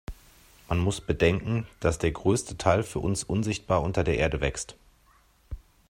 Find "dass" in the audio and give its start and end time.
1.79-1.99